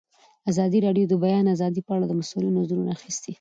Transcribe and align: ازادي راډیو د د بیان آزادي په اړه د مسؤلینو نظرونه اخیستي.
ازادي 0.51 0.79
راډیو 0.85 1.05
د 1.09 1.09
د 1.17 1.21
بیان 1.23 1.45
آزادي 1.55 1.81
په 1.87 1.91
اړه 1.95 2.05
د 2.07 2.13
مسؤلینو 2.19 2.57
نظرونه 2.61 2.91
اخیستي. 2.97 3.29